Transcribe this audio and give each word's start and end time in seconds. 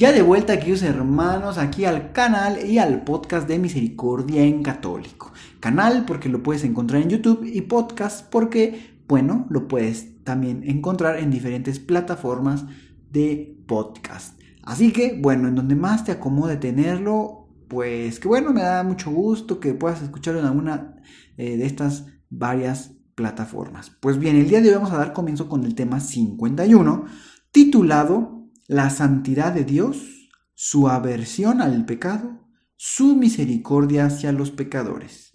Ya 0.00 0.12
de 0.12 0.22
vuelta, 0.22 0.58
queridos 0.58 0.82
hermanos, 0.82 1.58
aquí 1.58 1.84
al 1.84 2.12
canal 2.12 2.64
y 2.64 2.78
al 2.78 3.04
podcast 3.04 3.46
de 3.46 3.58
Misericordia 3.58 4.42
en 4.42 4.62
Católico. 4.62 5.30
Canal 5.60 6.06
porque 6.06 6.30
lo 6.30 6.42
puedes 6.42 6.64
encontrar 6.64 7.02
en 7.02 7.10
YouTube 7.10 7.44
y 7.44 7.60
podcast 7.60 8.26
porque, 8.30 8.96
bueno, 9.06 9.46
lo 9.50 9.68
puedes 9.68 10.24
también 10.24 10.62
encontrar 10.64 11.18
en 11.18 11.30
diferentes 11.30 11.78
plataformas 11.80 12.64
de 13.10 13.58
podcast. 13.66 14.40
Así 14.62 14.90
que, 14.90 15.18
bueno, 15.20 15.48
en 15.48 15.54
donde 15.54 15.76
más 15.76 16.02
te 16.02 16.12
acomode 16.12 16.56
tenerlo, 16.56 17.50
pues 17.68 18.18
que 18.20 18.28
bueno, 18.28 18.54
me 18.54 18.62
da 18.62 18.82
mucho 18.82 19.10
gusto 19.10 19.60
que 19.60 19.74
puedas 19.74 20.00
escucharlo 20.00 20.40
en 20.40 20.46
alguna 20.46 20.96
eh, 21.36 21.58
de 21.58 21.66
estas 21.66 22.06
varias 22.30 22.92
plataformas. 23.14 23.90
Pues 24.00 24.18
bien, 24.18 24.36
el 24.36 24.48
día 24.48 24.62
de 24.62 24.70
hoy 24.70 24.76
vamos 24.76 24.92
a 24.92 24.96
dar 24.96 25.12
comienzo 25.12 25.46
con 25.46 25.62
el 25.64 25.74
tema 25.74 26.00
51, 26.00 27.04
titulado 27.50 28.39
La 28.70 28.88
santidad 28.88 29.52
de 29.52 29.64
Dios, 29.64 30.30
su 30.54 30.88
aversión 30.88 31.60
al 31.60 31.86
pecado, 31.86 32.38
su 32.76 33.16
misericordia 33.16 34.04
hacia 34.04 34.30
los 34.30 34.52
pecadores. 34.52 35.32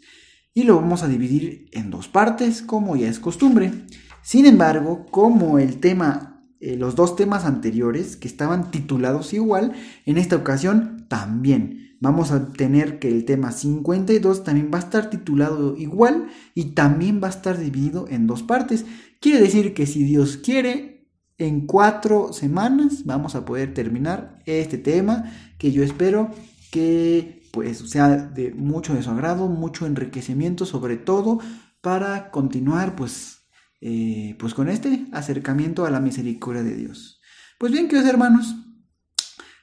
Y 0.54 0.64
lo 0.64 0.78
vamos 0.78 1.04
a 1.04 1.09
dividir 1.09 1.68
en 1.74 1.92
dos 1.92 2.08
partes, 2.08 2.62
como 2.62 2.96
ya 2.96 3.09
es 3.09 3.20
costumbre. 3.20 3.74
Sin 4.24 4.46
embargo, 4.46 5.06
como 5.12 5.59
el 5.59 5.82
tema, 5.82 6.48
eh, 6.62 6.78
los 6.78 6.96
dos 6.96 7.18
temas 7.18 7.44
anteriores, 7.44 8.16
que 8.16 8.30
estaban 8.30 8.72
titulados 8.72 9.34
igual, 9.34 9.74
en 10.06 10.18
esta 10.18 10.38
ocasión 10.38 11.06
también 11.09 11.98
vamos 12.00 12.31
a 12.31 12.54
tener 12.54 13.00
que 13.00 13.09
el 13.09 13.26
tema 13.26 13.52
52 13.52 14.46
también 14.46 14.72
va 14.74 14.78
a 14.78 14.84
estar 14.84 15.09
titulado 15.09 15.76
igual 15.76 16.28
y 16.54 16.68
también 16.72 17.20
va 17.22 17.28
a 17.28 17.31
estar 17.31 17.59
dividido 17.59 18.08
en 18.08 18.28
dos 18.28 18.44
partes. 18.44 18.86
Quiere 19.20 19.42
decir 19.42 19.74
que 19.74 19.88
si 19.88 20.06
Dios 20.06 20.38
quiere, 20.38 20.95
en 21.38 21.67
cuatro 21.67 22.31
semanas 22.33 23.05
vamos 23.05 23.36
a 23.36 23.45
poder 23.45 23.73
terminar 23.73 24.39
este 24.45 24.78
tema 24.78 25.31
que 25.58 25.72
yo 25.72 25.83
espero 25.83 26.31
que 26.72 27.50
pues 27.52 27.89
sea 27.89 28.09
de 28.17 28.53
mucho 28.53 28.94
de 28.94 29.03
su 29.03 29.09
agrado, 29.09 29.47
mucho 29.47 29.86
enriquecimiento 29.86 30.66
sobre 30.66 30.97
todo 30.97 31.39
para 31.81 32.31
continuar 32.31 32.95
pues, 32.95 33.47
eh, 33.81 34.36
pues 34.39 34.53
con 34.53 34.69
este 34.69 35.08
acercamiento 35.13 35.86
a 35.86 35.91
la 35.91 36.00
misericordia 36.00 36.63
de 36.63 36.75
Dios. 36.75 37.22
Pues 37.59 37.72
bien, 37.72 37.88
queridos 37.88 38.09
hermanos, 38.09 38.56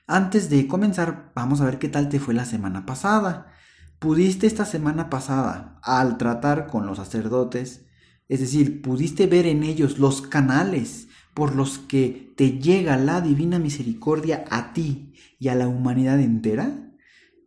antes 0.06 0.48
de 0.48 0.66
comenzar, 0.68 1.32
vamos 1.34 1.60
a 1.60 1.64
ver 1.64 1.78
qué 1.78 1.88
tal 1.88 2.08
te 2.08 2.20
fue 2.20 2.32
la 2.32 2.44
semana 2.44 2.86
pasada. 2.86 3.52
¿Pudiste 3.98 4.46
esta 4.46 4.64
semana 4.64 5.10
pasada, 5.10 5.78
al 5.82 6.16
tratar 6.18 6.66
con 6.66 6.86
los 6.86 6.98
sacerdotes, 6.98 7.86
es 8.28 8.40
decir, 8.40 8.82
pudiste 8.82 9.26
ver 9.26 9.46
en 9.46 9.62
ellos 9.62 9.98
los 9.98 10.22
canales 10.22 11.08
por 11.34 11.54
los 11.54 11.78
que 11.78 12.32
te 12.36 12.58
llega 12.58 12.96
la 12.96 13.20
divina 13.20 13.58
misericordia 13.58 14.44
a 14.50 14.72
ti 14.72 15.12
y 15.38 15.48
a 15.48 15.54
la 15.54 15.68
humanidad 15.68 16.20
entera? 16.20 16.90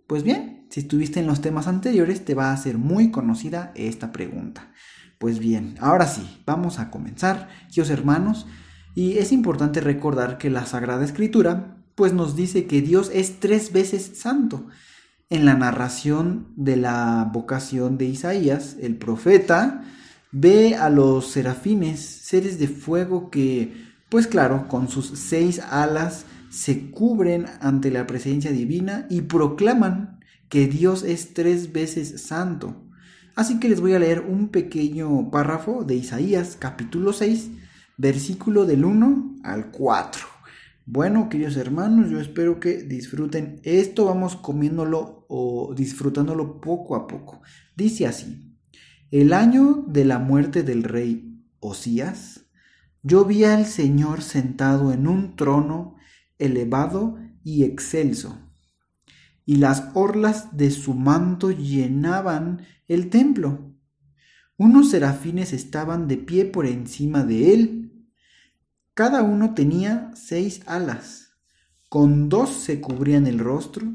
Pues 0.08 0.24
bien, 0.24 0.68
si 0.70 0.82
estuviste 0.82 1.20
en 1.20 1.28
los 1.28 1.42
temas 1.42 1.68
anteriores, 1.68 2.26
te 2.26 2.34
va 2.34 2.52
a 2.52 2.58
ser 2.58 2.78
muy 2.78 3.12
conocida 3.12 3.72
esta 3.76 4.12
pregunta. 4.12 4.72
Pues 5.20 5.40
bien, 5.40 5.76
ahora 5.80 6.08
sí, 6.08 6.42
vamos 6.46 6.80
a 6.80 6.92
comenzar, 6.92 7.50
queridos 7.70 7.90
hermanos, 7.90 8.48
y 8.94 9.18
es 9.18 9.32
importante 9.32 9.82
recordar 9.82 10.38
que 10.38 10.50
la 10.50 10.66
Sagrada 10.66 11.06
Escritura 11.06 11.78
pues 11.96 12.14
nos 12.14 12.36
dice 12.36 12.66
que 12.66 12.82
Dios 12.82 13.10
es 13.14 13.40
tres 13.40 13.72
veces 13.72 14.12
santo. 14.16 14.68
En 15.30 15.46
la 15.46 15.56
narración 15.56 16.54
de 16.56 16.76
la 16.76 17.30
vocación 17.34 17.98
de 17.98 18.06
Isaías, 18.06 18.76
el 18.82 18.98
profeta 18.98 19.84
ve 20.38 20.76
a 20.76 20.90
los 20.90 21.28
serafines, 21.28 22.02
seres 22.02 22.60
de 22.60 22.68
fuego 22.68 23.30
que, 23.30 23.72
pues 24.10 24.28
claro, 24.28 24.68
con 24.68 24.90
sus 24.90 25.18
seis 25.18 25.62
alas 25.62 26.26
se 26.50 26.92
cubren 26.92 27.46
ante 27.62 27.90
la 27.90 28.06
presencia 28.06 28.52
divina 28.52 29.08
y 29.10 29.22
proclaman 29.22 30.20
que 30.50 30.68
Dios 30.68 31.04
es 31.04 31.34
tres 31.34 31.72
veces 31.72 32.22
santo. 32.24 32.76
Así 33.36 33.62
que 33.62 33.70
les 33.70 33.80
voy 33.80 33.94
a 33.94 34.00
leer 34.00 34.26
un 34.28 34.50
pequeño 34.50 35.32
párrafo 35.32 35.86
de 35.86 35.96
Isaías 35.96 36.58
capítulo 36.60 37.14
6, 37.14 37.52
versículo 37.96 38.66
del 38.66 38.84
1 38.84 39.38
al 39.44 39.72
4. 39.72 40.28
Bueno, 40.86 41.30
queridos 41.30 41.56
hermanos, 41.56 42.12
yo 42.12 42.20
espero 42.20 42.60
que 42.60 42.84
disfruten 42.84 43.62
esto. 43.64 44.06
Vamos 44.06 44.36
comiéndolo 44.36 45.26
o 45.30 45.74
disfrutándolo 45.74 46.60
poco 46.60 46.98
a 46.98 47.08
poco. 47.08 47.42
Dice 47.76 48.06
así: 48.06 48.45
El 49.18 49.32
año 49.32 49.86
de 49.88 50.04
la 50.04 50.20
muerte 50.20 50.62
del 50.62 50.84
rey 50.84 51.42
Osías, 51.62 52.50
yo 53.02 53.24
vi 53.24 53.46
al 53.46 53.66
Señor 53.66 54.22
sentado 54.22 54.92
en 54.92 55.08
un 55.08 55.38
trono 55.38 55.96
elevado 56.38 57.18
y 57.42 57.64
excelso, 57.64 58.38
y 59.46 59.56
las 59.56 59.86
orlas 59.94 60.58
de 60.58 60.70
su 60.70 60.94
manto 60.94 61.52
llenaban 61.52 62.66
el 62.90 63.10
templo. 63.10 63.74
Unos 64.58 64.90
serafines 64.90 65.54
estaban 65.54 66.10
de 66.10 66.18
pie 66.18 66.44
por 66.44 66.66
encima 66.66 67.24
de 67.24 67.54
él 67.54 67.86
cada 68.94 69.24
uno 69.24 69.54
tenía 69.54 70.12
seis 70.14 70.60
alas, 70.66 71.38
con 71.88 72.28
dos 72.28 72.50
se 72.50 72.82
cubrían 72.82 73.28
el 73.28 73.40
rostro 73.40 73.94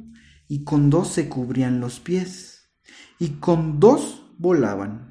y 0.48 0.64
con 0.64 0.88
dos 0.88 1.08
se 1.08 1.28
cubrían 1.28 1.78
los 1.78 2.00
pies, 2.00 2.70
y 3.18 3.32
con 3.40 3.80
dos 3.80 4.22
volaban. 4.40 5.09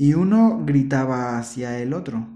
Y 0.00 0.14
uno 0.14 0.62
gritaba 0.64 1.38
hacia 1.38 1.80
el 1.80 1.92
otro, 1.92 2.28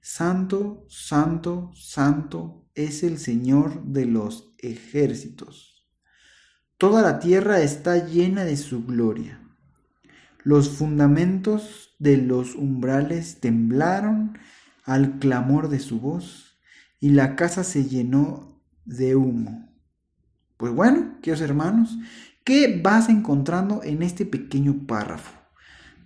Santo, 0.00 0.86
Santo, 0.88 1.70
Santo 1.72 2.66
es 2.74 3.04
el 3.04 3.18
Señor 3.18 3.84
de 3.84 4.06
los 4.06 4.56
ejércitos. 4.58 5.88
Toda 6.78 7.02
la 7.02 7.20
tierra 7.20 7.60
está 7.60 8.08
llena 8.08 8.44
de 8.44 8.56
su 8.56 8.84
gloria. 8.84 9.40
Los 10.42 10.68
fundamentos 10.70 11.94
de 12.00 12.16
los 12.16 12.56
umbrales 12.56 13.38
temblaron 13.38 14.36
al 14.84 15.20
clamor 15.20 15.68
de 15.68 15.78
su 15.78 16.00
voz, 16.00 16.58
y 16.98 17.10
la 17.10 17.36
casa 17.36 17.62
se 17.62 17.84
llenó 17.84 18.60
de 18.84 19.14
humo. 19.14 19.72
Pues 20.56 20.72
bueno, 20.72 21.20
queridos 21.22 21.40
hermanos, 21.40 21.96
¿qué 22.42 22.80
vas 22.82 23.08
encontrando 23.08 23.84
en 23.84 24.02
este 24.02 24.26
pequeño 24.26 24.88
párrafo? 24.88 25.39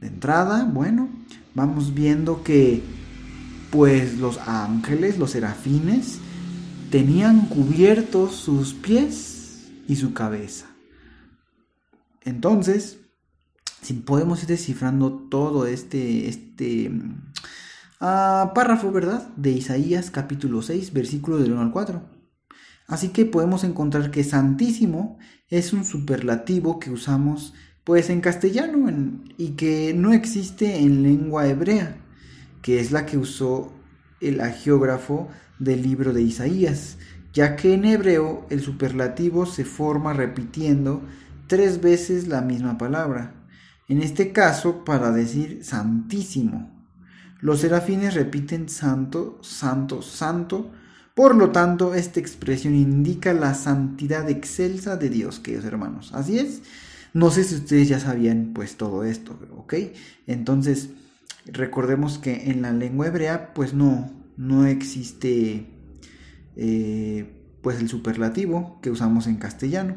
De 0.04 0.10
entrada, 0.10 0.64
bueno, 0.70 1.08
vamos 1.54 1.94
viendo 1.94 2.42
que 2.42 2.82
pues 3.70 4.18
los 4.18 4.36
ángeles, 4.36 5.16
los 5.16 5.30
serafines, 5.30 6.18
tenían 6.90 7.46
cubiertos 7.46 8.34
sus 8.36 8.74
pies 8.74 9.62
y 9.88 9.96
su 9.96 10.12
cabeza. 10.12 10.66
Entonces, 12.20 12.98
si 13.80 13.94
podemos 13.94 14.42
ir 14.42 14.48
descifrando 14.48 15.10
todo 15.10 15.66
este, 15.66 16.28
este 16.28 16.92
párrafo, 17.98 18.92
¿verdad? 18.92 19.26
De 19.36 19.52
Isaías 19.52 20.10
capítulo 20.10 20.60
6, 20.60 20.92
versículo 20.92 21.38
del 21.38 21.52
1 21.52 21.62
al 21.62 21.72
4. 21.72 22.02
Así 22.88 23.08
que 23.08 23.24
podemos 23.24 23.64
encontrar 23.64 24.10
que 24.10 24.22
santísimo 24.22 25.16
es 25.48 25.72
un 25.72 25.86
superlativo 25.86 26.78
que 26.78 26.90
usamos 26.90 27.54
pues 27.84 28.08
en 28.08 28.20
castellano 28.20 28.90
y 29.36 29.50
que 29.50 29.92
no 29.94 30.12
existe 30.12 30.78
en 30.78 31.02
lengua 31.02 31.46
hebrea, 31.46 31.96
que 32.62 32.80
es 32.80 32.92
la 32.92 33.04
que 33.06 33.18
usó 33.18 33.72
el 34.20 34.40
agiógrafo 34.40 35.28
del 35.58 35.82
libro 35.82 36.12
de 36.12 36.22
Isaías, 36.22 36.96
ya 37.32 37.56
que 37.56 37.74
en 37.74 37.84
hebreo 37.84 38.46
el 38.48 38.60
superlativo 38.60 39.44
se 39.44 39.64
forma 39.64 40.14
repitiendo 40.14 41.02
tres 41.46 41.80
veces 41.80 42.26
la 42.26 42.40
misma 42.40 42.78
palabra. 42.78 43.34
En 43.86 44.00
este 44.00 44.32
caso, 44.32 44.84
para 44.84 45.10
decir 45.10 45.62
santísimo. 45.62 46.70
Los 47.40 47.60
serafines 47.60 48.14
repiten 48.14 48.70
santo, 48.70 49.38
santo, 49.42 50.00
santo. 50.00 50.70
Por 51.14 51.34
lo 51.34 51.50
tanto, 51.50 51.94
esta 51.94 52.18
expresión 52.18 52.74
indica 52.74 53.34
la 53.34 53.52
santidad 53.52 54.30
excelsa 54.30 54.96
de 54.96 55.10
Dios, 55.10 55.38
queridos 55.40 55.66
hermanos. 55.66 56.12
Así 56.14 56.38
es. 56.38 56.62
No 57.14 57.30
sé 57.30 57.44
si 57.44 57.54
ustedes 57.54 57.88
ya 57.88 58.00
sabían 58.00 58.50
pues 58.54 58.76
todo 58.76 59.04
esto, 59.04 59.38
¿ok? 59.56 59.74
Entonces, 60.26 60.90
recordemos 61.46 62.18
que 62.18 62.50
en 62.50 62.60
la 62.60 62.72
lengua 62.72 63.06
hebrea 63.06 63.54
pues 63.54 63.72
no, 63.72 64.10
no 64.36 64.66
existe 64.66 65.66
eh, 66.56 67.58
pues 67.62 67.78
el 67.78 67.88
superlativo 67.88 68.80
que 68.82 68.90
usamos 68.90 69.28
en 69.28 69.36
castellano. 69.36 69.94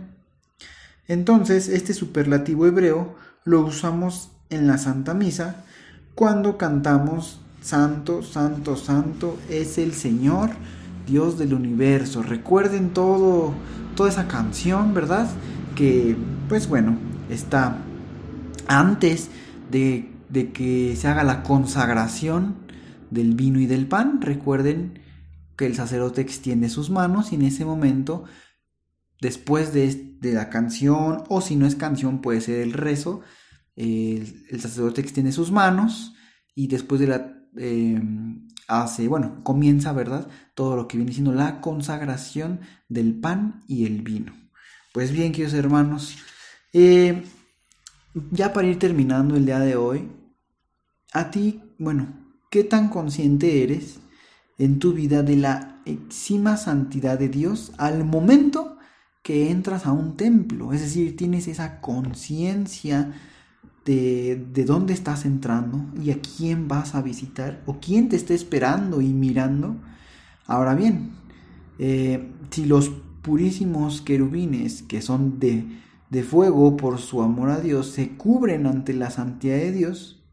Entonces, 1.07 1.69
este 1.69 1.95
superlativo 1.95 2.67
hebreo 2.67 3.15
lo 3.45 3.61
usamos 3.61 4.31
en 4.49 4.67
la 4.67 4.77
Santa 4.77 5.15
Misa 5.15 5.63
cuando 6.13 6.57
cantamos 6.57 7.39
Santo, 7.61 8.21
Santo, 8.21 8.75
Santo 8.75 9.37
es 9.49 9.79
el 9.79 9.93
Señor, 9.93 10.51
Dios 11.07 11.39
del 11.39 11.53
universo. 11.53 12.21
Recuerden 12.21 12.91
todo, 12.91 13.53
toda 13.95 14.09
esa 14.09 14.27
canción, 14.27 14.93
¿verdad? 14.93 15.27
Que, 15.75 16.15
pues 16.49 16.67
bueno, 16.67 16.97
está 17.29 17.77
antes 18.67 19.29
de, 19.71 20.11
de 20.29 20.51
que 20.51 20.95
se 20.95 21.07
haga 21.07 21.23
la 21.23 21.43
consagración 21.43 22.55
del 23.09 23.35
vino 23.35 23.59
y 23.59 23.65
del 23.65 23.87
pan. 23.87 24.21
Recuerden 24.21 24.99
que 25.57 25.65
el 25.65 25.75
sacerdote 25.75 26.21
extiende 26.21 26.69
sus 26.69 26.89
manos 26.89 27.31
y 27.31 27.35
en 27.35 27.41
ese 27.41 27.65
momento, 27.65 28.23
después 29.19 29.73
de, 29.73 30.15
la 30.21 30.49
canción, 30.49 31.23
o 31.29 31.41
si 31.41 31.55
no 31.55 31.65
es 31.65 31.75
canción, 31.75 32.21
puede 32.21 32.41
ser 32.41 32.61
el 32.61 32.73
rezo, 32.73 33.21
el, 33.75 34.45
sacerdote 34.59 35.01
extiende 35.01 35.31
sus 35.31 35.51
manos 35.51 36.13
y 36.55 36.67
después 36.67 37.01
de 37.01 37.07
la... 37.07 37.33
Em, 37.57 38.47
hace, 38.67 39.07
bueno, 39.07 39.41
comienza, 39.43 39.93
¿verdad? 39.93 40.27
Todo 40.53 40.75
lo 40.75 40.87
que 40.87 40.97
viene 40.97 41.13
siendo 41.13 41.33
la 41.33 41.61
consagración 41.61 42.59
del 42.89 43.15
pan 43.15 43.63
y 43.65 43.85
el 43.85 44.01
vino. 44.01 44.33
Pues 44.93 45.11
bien, 45.11 45.31
queridos 45.31 45.53
hermanos, 45.53 46.17
eh, 46.79 47.23
ya 48.31 48.53
para 48.53 48.67
ir 48.67 48.77
terminando 48.77 49.35
el 49.35 49.45
día 49.45 49.59
de 49.59 49.75
hoy, 49.75 50.07
a 51.11 51.31
ti, 51.31 51.61
bueno, 51.79 52.07
¿qué 52.51 52.63
tan 52.63 52.89
consciente 52.89 53.63
eres 53.63 53.99
en 54.59 54.77
tu 54.77 54.93
vida 54.93 55.23
de 55.23 55.37
la 55.37 55.81
exima 55.85 56.57
santidad 56.57 57.17
de 57.17 57.29
Dios 57.29 57.71
al 57.77 58.03
momento 58.03 58.77
que 59.23 59.49
entras 59.49 59.85
a 59.85 59.91
un 59.91 60.17
templo. 60.17 60.71
Es 60.71 60.81
decir, 60.81 61.17
tienes 61.17 61.47
esa 61.47 61.81
conciencia 61.81 63.11
de, 63.85 64.45
de, 64.53 64.65
dónde 64.65 64.93
estás 64.93 65.25
entrando 65.25 65.83
y 66.01 66.11
a 66.11 66.19
quién 66.21 66.67
vas 66.67 66.95
a 66.95 67.01
visitar 67.01 67.63
o 67.65 67.79
quién 67.79 68.09
te 68.09 68.15
está 68.15 68.33
esperando 68.33 69.01
y 69.01 69.07
mirando. 69.07 69.75
Ahora 70.45 70.75
bien, 70.75 71.11
eh, 71.79 72.31
si 72.51 72.65
los 72.65 72.89
purísimos 73.21 74.01
querubines, 74.01 74.81
que 74.83 75.01
son 75.01 75.39
de, 75.39 75.65
de 76.09 76.23
fuego 76.23 76.77
por 76.77 76.99
su 76.99 77.21
amor 77.21 77.49
a 77.49 77.59
Dios, 77.59 77.87
se 77.87 78.15
cubren 78.15 78.65
ante 78.65 78.93
la 78.93 79.09
santidad 79.09 79.57
de 79.57 79.71
Dios, 79.71 80.23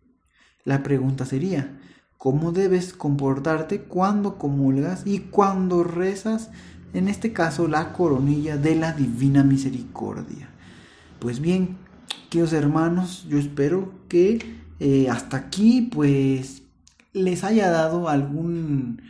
la 0.65 0.83
pregunta 0.83 1.27
sería, 1.27 1.79
cómo 2.17 2.53
debes 2.53 2.93
comportarte 2.93 3.81
cuando 3.81 4.39
comulgas 4.39 5.03
y 5.05 5.21
cuando 5.21 5.85
rezas, 5.85 6.51
en 6.95 7.09
este 7.09 7.33
caso 7.33 7.69
la 7.69 7.93
coronilla 7.93 8.57
de 8.57 8.77
la 8.77 8.93
divina 8.93 9.43
misericordia. 9.43 10.49
Pues 11.19 11.41
bien, 11.41 11.77
queridos 12.31 12.53
hermanos, 12.53 13.27
yo 13.29 13.39
espero 13.39 13.93
que 14.09 14.39
eh, 14.81 15.09
hasta 15.11 15.37
aquí 15.37 15.83
pues 15.83 16.63
les 17.13 17.45
haya 17.45 17.71
dado 17.71 18.09
algún 18.09 19.03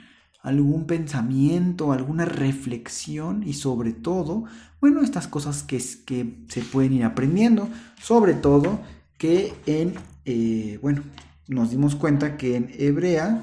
algún 0.44 0.86
pensamiento, 0.86 1.92
alguna 1.92 2.26
reflexión 2.26 3.42
y 3.46 3.54
sobre 3.54 3.94
todo, 3.94 4.44
bueno, 4.78 5.00
estas 5.00 5.26
cosas 5.26 5.62
que, 5.62 5.80
se 5.80 6.60
pueden 6.70 6.92
ir 6.92 7.04
aprendiendo, 7.04 7.68
sobre 8.00 8.34
todo 8.34 8.78
que 9.16 9.54
en, 9.64 9.94
eh, 10.26 10.78
bueno, 10.82 11.02
nos 11.48 11.70
dimos 11.70 11.96
cuenta 11.96 12.36
que 12.36 12.56
en 12.56 12.70
hebrea 12.78 13.42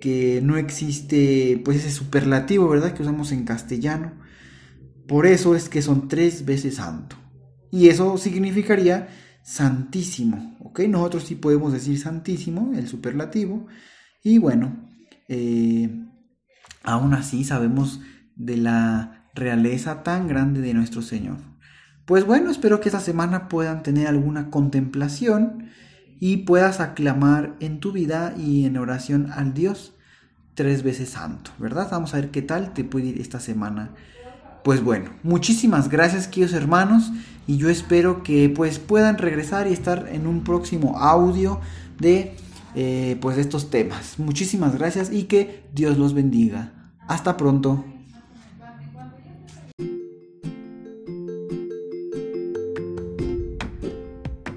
que 0.00 0.40
no 0.42 0.56
existe 0.56 1.60
pues 1.62 1.76
ese 1.76 1.90
superlativo, 1.90 2.70
¿verdad? 2.70 2.94
Que 2.94 3.02
usamos 3.02 3.32
en 3.32 3.44
castellano. 3.44 4.12
Por 5.06 5.26
eso 5.26 5.54
es 5.54 5.68
que 5.68 5.82
son 5.82 6.08
tres 6.08 6.46
veces 6.46 6.76
santo. 6.76 7.16
Y 7.70 7.88
eso 7.88 8.16
significaría 8.16 9.08
santísimo, 9.42 10.56
¿ok? 10.60 10.80
Nosotros 10.88 11.24
sí 11.24 11.34
podemos 11.34 11.74
decir 11.74 11.98
santísimo, 11.98 12.72
el 12.74 12.88
superlativo. 12.88 13.66
Y 14.24 14.38
bueno, 14.38 14.88
eh, 15.28 16.06
aún 16.82 17.14
así 17.14 17.44
sabemos 17.44 18.00
de 18.36 18.56
la 18.56 19.28
realeza 19.34 20.02
tan 20.02 20.28
grande 20.28 20.60
de 20.60 20.74
nuestro 20.74 21.02
Señor. 21.02 21.38
Pues 22.04 22.24
bueno, 22.24 22.50
espero 22.50 22.80
que 22.80 22.88
esta 22.88 23.00
semana 23.00 23.48
puedan 23.48 23.82
tener 23.82 24.08
alguna 24.08 24.50
contemplación 24.50 25.70
y 26.18 26.38
puedas 26.38 26.80
aclamar 26.80 27.54
en 27.60 27.80
tu 27.80 27.92
vida 27.92 28.34
y 28.36 28.64
en 28.66 28.76
oración 28.76 29.30
al 29.32 29.54
Dios 29.54 29.94
tres 30.54 30.82
veces 30.82 31.10
santo, 31.10 31.52
¿verdad? 31.58 31.88
Vamos 31.90 32.12
a 32.12 32.16
ver 32.16 32.30
qué 32.30 32.42
tal 32.42 32.74
te 32.74 32.84
puede 32.84 33.06
ir 33.06 33.20
esta 33.20 33.40
semana. 33.40 33.90
Pues 34.64 34.82
bueno, 34.82 35.10
muchísimas 35.22 35.88
gracias 35.88 36.28
queridos 36.28 36.52
hermanos 36.52 37.12
y 37.46 37.56
yo 37.56 37.70
espero 37.70 38.22
que 38.22 38.50
pues 38.50 38.78
puedan 38.78 39.16
regresar 39.16 39.68
y 39.68 39.72
estar 39.72 40.08
en 40.12 40.26
un 40.26 40.44
próximo 40.44 40.98
audio 40.98 41.60
de 41.98 42.36
eh, 42.74 43.16
pues 43.20 43.38
estos 43.38 43.70
temas. 43.70 44.18
Muchísimas 44.18 44.76
gracias 44.76 45.12
y 45.12 45.24
que 45.24 45.64
Dios 45.72 45.98
los 45.98 46.14
bendiga. 46.14 46.72
Hasta 47.06 47.36
pronto. 47.36 47.84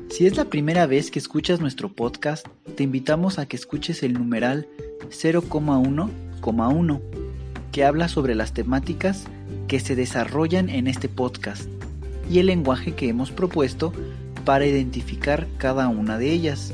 Si 0.10 0.28
es 0.28 0.38
la 0.38 0.46
primera 0.46 0.86
vez 0.86 1.10
que 1.10 1.18
escuchas 1.18 1.60
nuestro 1.60 1.90
podcast, 1.90 2.48
te 2.76 2.84
invitamos 2.84 3.40
a 3.40 3.48
que 3.48 3.56
escuches 3.56 4.04
el 4.04 4.14
numeral 4.14 4.68
0,1,1, 5.10 7.02
que 7.72 7.84
habla 7.84 8.08
sobre 8.08 8.36
las 8.36 8.54
temáticas 8.54 9.26
que 9.68 9.80
se 9.80 9.96
desarrollan 9.96 10.70
en 10.70 10.86
este 10.86 11.10
podcast 11.10 11.68
y 12.30 12.38
el 12.40 12.46
lenguaje 12.46 12.94
que 12.94 13.10
hemos 13.10 13.32
propuesto 13.32 13.92
para 14.46 14.68
identificar 14.68 15.48
cada 15.58 15.88
una 15.88 16.18
de 16.18 16.32
ellas, 16.32 16.74